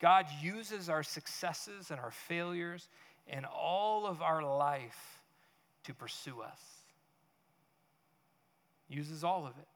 God 0.00 0.26
uses 0.42 0.88
our 0.88 1.02
successes 1.02 1.90
and 1.90 1.98
our 2.00 2.10
failures 2.10 2.88
and 3.26 3.44
all 3.46 4.06
of 4.06 4.22
our 4.22 4.42
life 4.42 5.20
to 5.84 5.94
pursue 5.94 6.40
us 6.40 6.60
uses 8.88 9.22
all 9.22 9.46
of 9.46 9.52
it, 9.58 9.68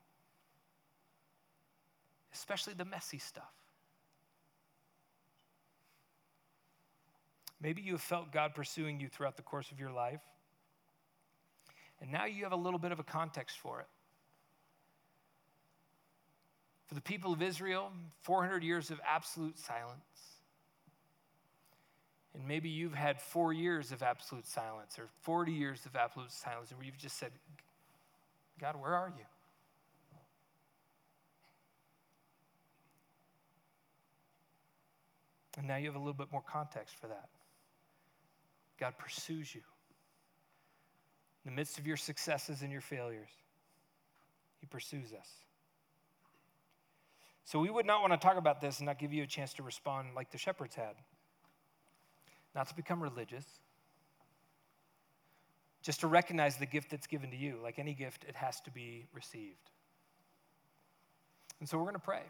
especially 2.32 2.74
the 2.74 2.84
messy 2.84 3.18
stuff. 3.18 3.52
Maybe 7.60 7.82
you 7.82 7.92
have 7.92 8.00
felt 8.00 8.32
God 8.32 8.54
pursuing 8.54 8.98
you 8.98 9.08
throughout 9.08 9.36
the 9.36 9.42
course 9.42 9.70
of 9.70 9.78
your 9.78 9.92
life, 9.92 10.22
and 12.00 12.10
now 12.10 12.24
you 12.24 12.42
have 12.42 12.52
a 12.52 12.56
little 12.56 12.78
bit 12.80 12.90
of 12.90 12.98
a 12.98 13.04
context 13.04 13.58
for 13.58 13.80
it. 13.80 13.86
For 16.86 16.94
the 16.94 17.00
people 17.00 17.32
of 17.32 17.42
Israel, 17.42 17.90
400 18.22 18.62
years 18.62 18.90
of 18.90 19.00
absolute 19.08 19.58
silence. 19.58 20.00
And 22.34 22.46
maybe 22.46 22.68
you've 22.68 22.94
had 22.94 23.20
four 23.20 23.52
years 23.52 23.92
of 23.92 24.02
absolute 24.02 24.46
silence 24.46 24.98
or 24.98 25.08
40 25.22 25.52
years 25.52 25.84
of 25.86 25.96
absolute 25.96 26.32
silence, 26.32 26.72
where 26.72 26.84
you've 26.84 26.98
just 26.98 27.18
said, 27.18 27.30
God, 28.60 28.80
where 28.80 28.94
are 28.94 29.12
you? 29.16 29.24
And 35.58 35.68
now 35.68 35.76
you 35.76 35.86
have 35.86 35.96
a 35.96 35.98
little 35.98 36.14
bit 36.14 36.32
more 36.32 36.42
context 36.42 36.96
for 36.98 37.08
that. 37.08 37.28
God 38.80 38.94
pursues 38.98 39.54
you 39.54 39.60
in 41.44 41.50
the 41.50 41.56
midst 41.56 41.78
of 41.78 41.86
your 41.86 41.96
successes 41.96 42.62
and 42.62 42.72
your 42.72 42.80
failures. 42.80 43.28
He 44.60 44.66
pursues 44.66 45.12
us. 45.12 45.28
So 47.44 47.58
we 47.58 47.70
would 47.70 47.86
not 47.86 48.00
want 48.00 48.12
to 48.12 48.18
talk 48.18 48.36
about 48.36 48.60
this 48.60 48.78
and 48.78 48.86
not 48.86 48.98
give 48.98 49.12
you 49.12 49.22
a 49.22 49.26
chance 49.26 49.52
to 49.54 49.62
respond 49.62 50.08
like 50.14 50.30
the 50.30 50.38
shepherds 50.38 50.74
had. 50.74 50.94
Not 52.54 52.68
to 52.68 52.74
become 52.74 53.02
religious, 53.02 53.46
just 55.82 56.00
to 56.00 56.06
recognize 56.06 56.56
the 56.56 56.66
gift 56.66 56.90
that's 56.90 57.06
given 57.06 57.30
to 57.30 57.36
you. 57.36 57.58
Like 57.62 57.78
any 57.78 57.94
gift, 57.94 58.24
it 58.28 58.36
has 58.36 58.60
to 58.62 58.70
be 58.70 59.06
received. 59.12 59.70
And 61.60 61.68
so 61.68 61.78
we're 61.78 61.84
going 61.84 61.94
to 61.94 62.00
pray. 62.00 62.22